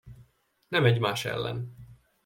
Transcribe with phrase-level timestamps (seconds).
[0.67, 1.75] Nem egymás ellen.